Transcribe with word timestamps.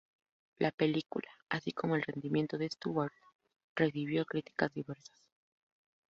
La 0.57 0.71
película, 0.71 1.29
así 1.47 1.73
como 1.73 1.95
el 1.95 2.01
rendimiento 2.01 2.57
de 2.57 2.67
Stewart, 2.67 3.13
recibió 3.75 4.25
críticas 4.25 4.73
diversas. 4.73 5.19